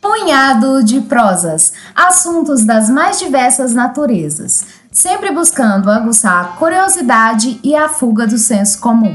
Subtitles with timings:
[0.00, 7.88] Punhado de prosas, assuntos das mais diversas naturezas, sempre buscando aguçar a curiosidade e a
[7.88, 9.14] fuga do senso comum.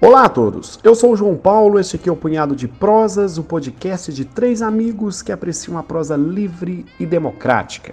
[0.00, 3.38] Olá a todos, eu sou o João Paulo, este aqui é o Punhado de Prosas,
[3.38, 7.92] o podcast de três amigos que apreciam a prosa livre e democrática.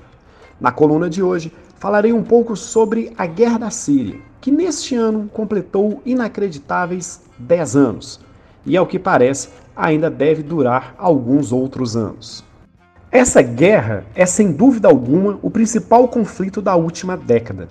[0.61, 1.51] Na coluna de hoje,
[1.83, 8.21] falarei um pouco sobre a Guerra da Síria, que neste ano completou inacreditáveis 10 anos
[8.65, 12.41] e, ao que parece, ainda deve durar alguns outros anos.
[13.11, 17.67] Essa guerra é, sem dúvida alguma, o principal conflito da última década.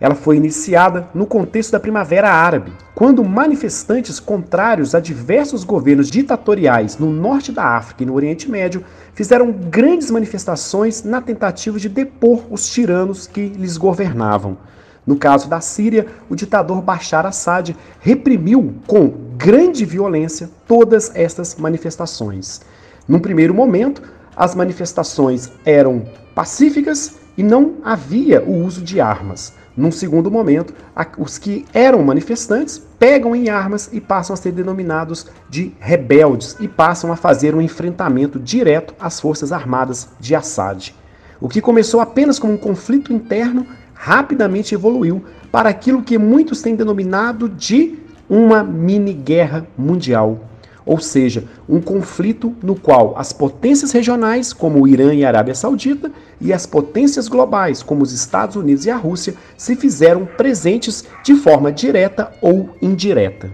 [0.00, 6.98] Ela foi iniciada no contexto da Primavera Árabe, quando manifestantes contrários a diversos governos ditatoriais
[6.98, 8.84] no norte da África e no Oriente Médio
[9.14, 14.58] fizeram grandes manifestações na tentativa de depor os tiranos que lhes governavam.
[15.06, 22.60] No caso da Síria, o ditador Bashar Assad reprimiu com grande violência todas estas manifestações.
[23.08, 24.02] Num primeiro momento,
[24.36, 26.04] as manifestações eram
[26.34, 29.54] pacíficas e não havia o uso de armas.
[29.76, 30.74] Num segundo momento,
[31.16, 36.68] os que eram manifestantes pegam em armas e passam a ser denominados de rebeldes e
[36.68, 40.94] passam a fazer um enfrentamento direto às forças armadas de Assad.
[41.40, 46.76] O que começou apenas como um conflito interno rapidamente evoluiu para aquilo que muitos têm
[46.76, 50.38] denominado de uma mini guerra mundial,
[50.84, 55.54] ou seja, um conflito no qual as potências regionais, como o Irã e a Arábia
[55.54, 61.04] Saudita, e as potências globais, como os Estados Unidos e a Rússia, se fizeram presentes
[61.24, 63.50] de forma direta ou indireta.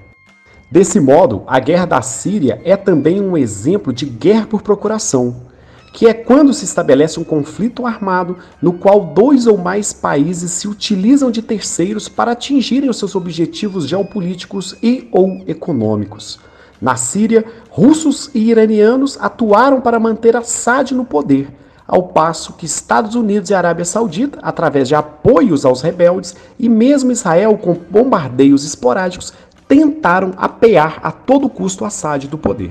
[0.70, 5.48] Desse modo, a guerra da Síria é também um exemplo de guerra por procuração,
[5.94, 10.68] que é quando se estabelece um conflito armado no qual dois ou mais países se
[10.68, 16.38] utilizam de terceiros para atingirem os seus objetivos geopolíticos e ou econômicos.
[16.80, 21.48] Na Síria, russos e iranianos atuaram para manter Assad no poder,
[21.86, 27.10] ao passo que Estados Unidos e Arábia Saudita, através de apoios aos rebeldes, e mesmo
[27.10, 29.32] Israel com bombardeios esporádicos,
[29.66, 32.70] tentaram apear a todo custo Assad do poder.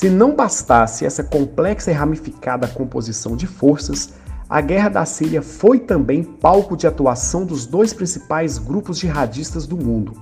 [0.00, 4.14] Se não bastasse essa complexa e ramificada composição de forças,
[4.48, 9.76] a Guerra da Síria foi também palco de atuação dos dois principais grupos jihadistas do
[9.76, 10.14] mundo,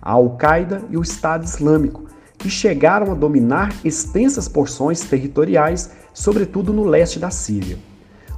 [0.00, 2.04] a Al-Qaeda e o Estado Islâmico,
[2.38, 7.76] que chegaram a dominar extensas porções territoriais, sobretudo no leste da Síria.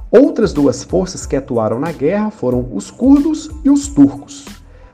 [0.09, 4.47] Outras duas forças que atuaram na guerra foram os curdos e os turcos.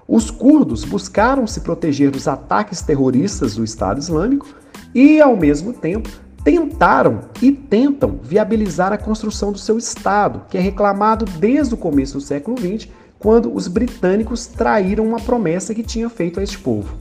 [0.06, 4.62] Os curdos buscaram se proteger dos ataques terroristas do Estado Islâmico,
[4.93, 6.09] e, ao mesmo tempo,
[6.43, 12.17] tentaram e tentam viabilizar a construção do seu Estado, que é reclamado desde o começo
[12.17, 16.97] do século XX, quando os britânicos traíram uma promessa que tinha feito a este povo.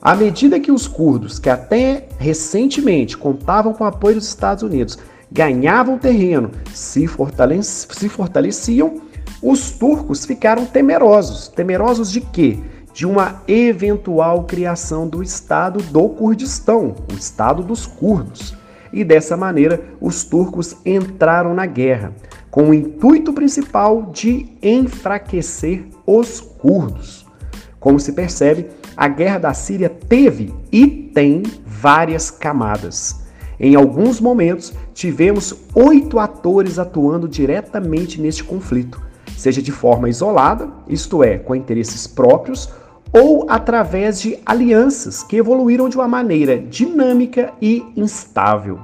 [0.00, 4.96] À medida que os curdos, que até recentemente contavam com o apoio dos Estados Unidos,
[5.30, 7.08] ganhavam terreno, se,
[7.90, 9.00] se fortaleciam,
[9.42, 11.48] os turcos ficaram temerosos.
[11.48, 12.58] Temerosos de quê?
[12.98, 18.56] De uma eventual criação do Estado do Kurdistão, o Estado dos curdos.
[18.92, 22.12] E dessa maneira, os turcos entraram na guerra,
[22.50, 27.24] com o intuito principal de enfraquecer os curdos.
[27.78, 28.66] Como se percebe,
[28.96, 33.20] a guerra da Síria teve e tem várias camadas.
[33.60, 39.00] Em alguns momentos, tivemos oito atores atuando diretamente neste conflito,
[39.36, 42.68] seja de forma isolada, isto é, com interesses próprios,
[43.12, 48.80] ou através de alianças que evoluíram de uma maneira dinâmica e instável.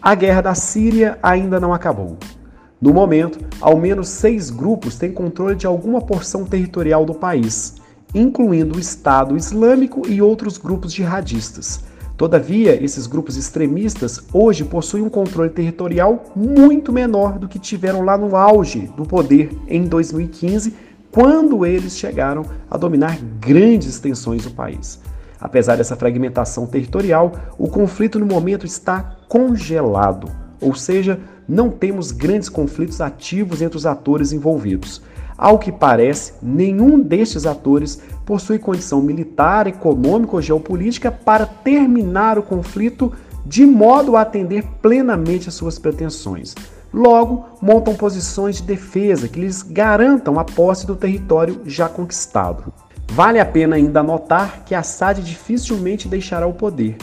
[0.00, 2.16] A guerra da Síria ainda não acabou.
[2.80, 7.76] No momento, ao menos seis grupos têm controle de alguma porção territorial do país,
[8.14, 11.84] incluindo o Estado Islâmico e outros grupos jihadistas.
[12.16, 18.18] Todavia, esses grupos extremistas hoje possuem um controle territorial muito menor do que tiveram lá
[18.18, 25.00] no auge do poder em 2015 quando eles chegaram a dominar grandes extensões do país.
[25.40, 32.48] Apesar dessa fragmentação territorial, o conflito no momento está congelado, ou seja, não temos grandes
[32.48, 35.00] conflitos ativos entre os atores envolvidos.
[35.36, 42.42] Ao que parece, nenhum destes atores possui condição militar, econômica ou geopolítica para terminar o
[42.42, 43.12] conflito
[43.46, 46.54] de modo a atender plenamente às suas pretensões.
[46.92, 52.72] Logo, montam posições de defesa que lhes garantam a posse do território já conquistado.
[53.12, 56.96] Vale a pena ainda notar que Assad dificilmente deixará o poder.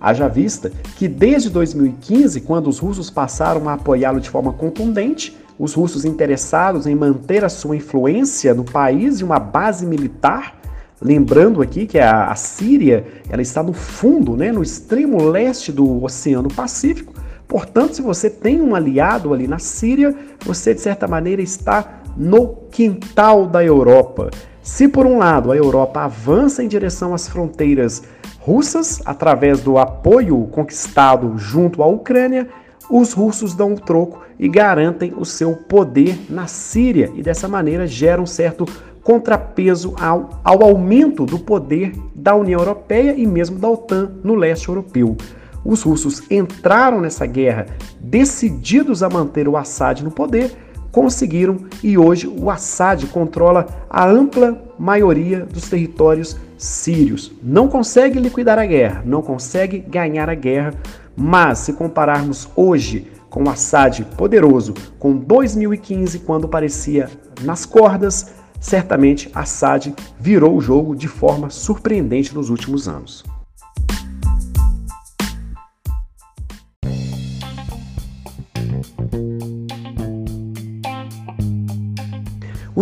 [0.00, 5.74] Haja vista que desde 2015, quando os russos passaram a apoiá-lo de forma contundente, os
[5.74, 10.60] russos interessados em manter a sua influência no país e uma base militar,
[11.00, 16.02] lembrando aqui que a, a Síria ela está no fundo, né, no extremo leste do
[16.02, 17.11] Oceano Pacífico,
[17.52, 22.48] portanto, se você tem um aliado ali na Síria, você de certa maneira está no
[22.70, 24.30] quintal da Europa.
[24.62, 28.04] Se por um lado a Europa avança em direção às fronteiras
[28.40, 32.48] russas através do apoio conquistado junto à Ucrânia,
[32.88, 37.86] os russos dão um troco e garantem o seu poder na Síria e dessa maneira
[37.86, 38.64] geram um certo
[39.02, 44.70] contrapeso ao, ao aumento do poder da União Europeia e mesmo da OTAN no leste
[44.70, 45.18] europeu.
[45.64, 47.66] Os russos entraram nessa guerra
[48.00, 50.56] decididos a manter o Assad no poder,
[50.90, 57.32] conseguiram e hoje o Assad controla a ampla maioria dos territórios sírios.
[57.42, 60.74] Não consegue liquidar a guerra, não consegue ganhar a guerra,
[61.16, 67.08] mas se compararmos hoje com o Assad poderoso, com 2015, quando parecia
[67.40, 73.24] nas cordas, certamente Assad virou o jogo de forma surpreendente nos últimos anos.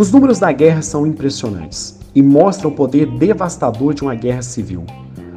[0.01, 4.83] Os números da guerra são impressionantes e mostram o poder devastador de uma guerra civil.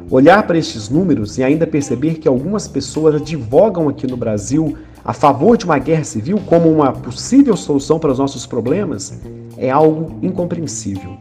[0.09, 5.13] Olhar para estes números e ainda perceber que algumas pessoas advogam aqui no Brasil a
[5.13, 9.21] favor de uma guerra civil como uma possível solução para os nossos problemas
[9.55, 11.15] é algo incompreensível.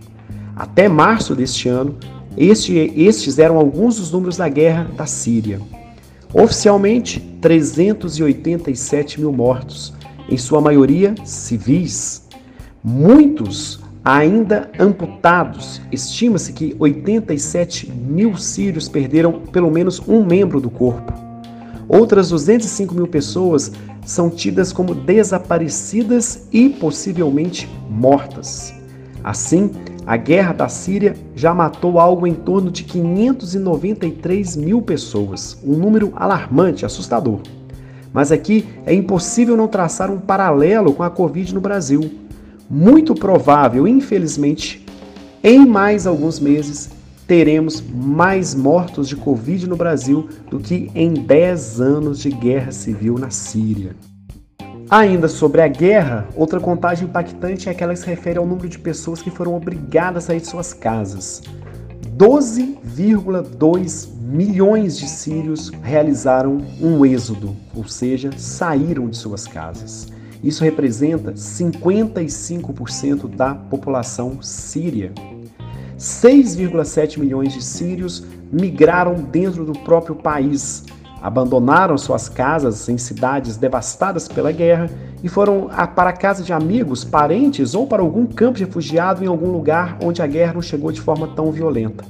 [0.57, 1.97] Até março deste ano,
[2.39, 5.61] este, estes eram alguns dos números da guerra da Síria.
[6.33, 9.93] Oficialmente, 387 mil mortos,
[10.31, 12.24] em sua maioria civis.
[12.87, 15.81] Muitos ainda amputados.
[15.91, 21.11] Estima-se que 87 mil sírios perderam pelo menos um membro do corpo.
[21.89, 23.73] Outras 205 mil pessoas
[24.05, 28.75] são tidas como desaparecidas e possivelmente mortas.
[29.23, 29.71] Assim,
[30.05, 36.13] a guerra da Síria já matou algo em torno de 593 mil pessoas, um número
[36.15, 37.41] alarmante, assustador.
[38.13, 42.23] Mas aqui é impossível não traçar um paralelo com a Covid no Brasil
[42.69, 44.85] muito provável, infelizmente,
[45.43, 46.91] em mais alguns meses
[47.27, 53.19] teremos mais mortos de Covid no Brasil do que em 10 anos de guerra civil
[53.19, 53.97] na Síria.
[54.91, 58.79] Ainda sobre a guerra, outra contagem impactante é aquela que se refere ao número de
[58.79, 61.43] pessoas que foram obrigadas a sair de suas casas.
[62.17, 70.09] 12,2 milhões de sírios realizaram um êxodo, ou seja, saíram de suas casas.
[70.45, 75.11] Isso representa 55% da população síria.
[75.99, 80.85] 6,7 milhões de sírios migraram dentro do próprio país,
[81.23, 84.91] abandonaram suas casas em cidades devastadas pela guerra
[85.23, 89.27] e foram para a casa de amigos, parentes ou para algum campo de refugiado em
[89.27, 92.05] algum lugar onde a guerra não chegou de forma tão violenta.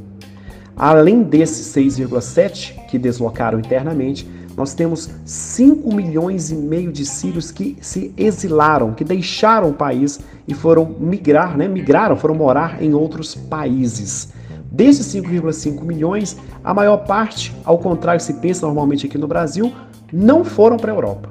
[0.77, 7.77] Além desses 6,7 que deslocaram internamente, nós temos 5 milhões e meio de sírios que
[7.81, 11.67] se exilaram, que deixaram o país e foram migrar, né?
[11.67, 14.33] Migraram, foram morar em outros países.
[14.71, 19.73] Desses 5,5 milhões, a maior parte, ao contrário se pensa normalmente aqui no Brasil,
[20.13, 21.31] não foram para a Europa.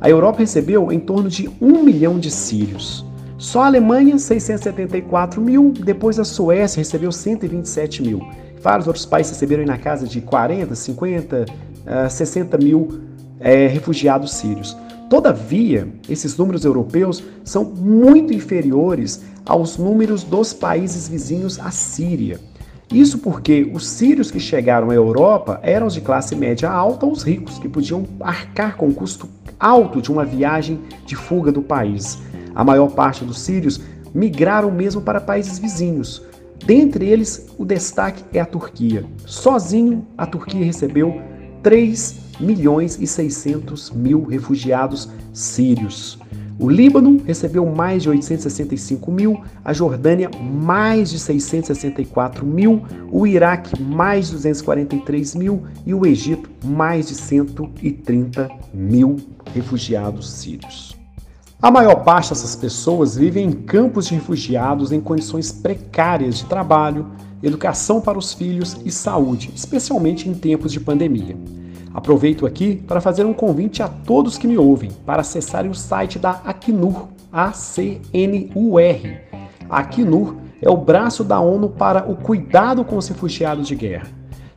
[0.00, 3.04] A Europa recebeu em torno de 1 milhão de sírios.
[3.38, 8.20] Só a Alemanha, 674 mil, depois a Suécia recebeu 127 mil.
[8.62, 11.46] Vários outros países receberam na casa de 40, 50,
[12.08, 13.00] 60 mil
[13.40, 14.76] é, refugiados sírios.
[15.08, 22.40] Todavia, esses números europeus são muito inferiores aos números dos países vizinhos à Síria.
[22.92, 27.22] Isso porque os sírios que chegaram à Europa eram de classe média alta ou os
[27.22, 29.28] ricos, que podiam arcar com o custo
[29.58, 32.18] alto de uma viagem de fuga do país.
[32.54, 33.80] A maior parte dos sírios
[34.14, 36.22] migraram mesmo para países vizinhos.
[36.64, 39.04] Dentre eles, o destaque é a Turquia.
[39.24, 41.20] Sozinho, a Turquia recebeu
[41.66, 46.16] 3 milhões e 600 mil refugiados sírios.
[46.60, 53.82] O Líbano recebeu mais de 865 mil, a Jordânia mais de 664 mil, o Iraque
[53.82, 59.16] mais de 243 mil e o Egito mais de 130 mil
[59.52, 60.96] refugiados sírios.
[61.60, 67.10] A maior parte dessas pessoas vivem em campos de refugiados em condições precárias de trabalho,
[67.42, 71.36] educação para os filhos e saúde, especialmente em tempos de pandemia.
[71.92, 76.18] Aproveito aqui para fazer um convite a todos que me ouvem para acessarem o site
[76.18, 79.20] da Acnur, A-C-N-U-R.
[79.68, 84.08] A Acnur é o braço da ONU para o cuidado com os refugiados de guerra.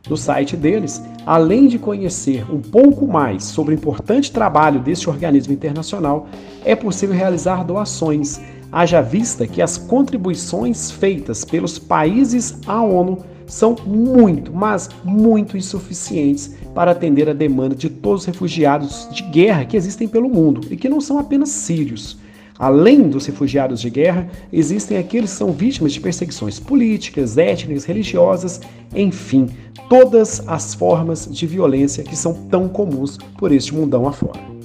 [0.08, 5.52] No site deles, além de conhecer um pouco mais sobre o importante trabalho deste organismo
[5.52, 6.26] internacional,
[6.64, 8.40] é possível realizar doações,
[8.72, 16.54] haja vista que as contribuições feitas pelos países à ONU são muito, mas muito insuficientes
[16.74, 20.76] para atender a demanda de todos os refugiados de guerra que existem pelo mundo e
[20.76, 22.18] que não são apenas sírios.
[22.58, 28.60] Além dos refugiados de guerra, existem aqueles que são vítimas de perseguições políticas, étnicas, religiosas,
[28.94, 29.48] enfim,
[29.88, 34.59] todas as formas de violência que são tão comuns por este mundão afora.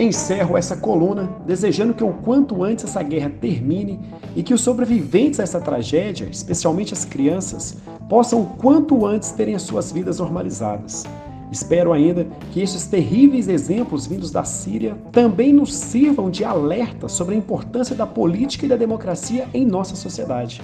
[0.00, 4.00] Encerro essa coluna desejando que o quanto antes essa guerra termine
[4.34, 7.76] e que os sobreviventes a essa tragédia, especialmente as crianças,
[8.08, 11.04] possam o quanto antes terem as suas vidas normalizadas.
[11.52, 17.34] Espero ainda que estes terríveis exemplos vindos da Síria também nos sirvam de alerta sobre
[17.34, 20.62] a importância da política e da democracia em nossa sociedade.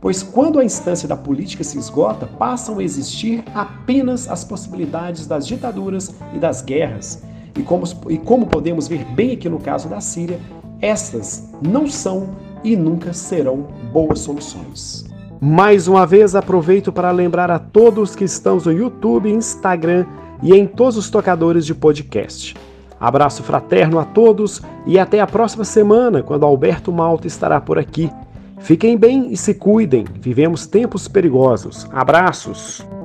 [0.00, 5.48] Pois quando a instância da política se esgota, passam a existir apenas as possibilidades das
[5.48, 7.26] ditaduras e das guerras.
[7.58, 10.38] E como, e como podemos ver bem aqui no caso da Síria,
[10.80, 12.30] estas não são
[12.62, 15.04] e nunca serão boas soluções.
[15.40, 20.06] Mais uma vez aproveito para lembrar a todos que estamos no YouTube, Instagram
[20.42, 22.56] e em todos os tocadores de podcast.
[23.00, 28.10] Abraço fraterno a todos e até a próxima semana, quando Alberto Malta estará por aqui.
[28.58, 31.86] Fiquem bem e se cuidem, vivemos tempos perigosos.
[31.92, 32.97] Abraços!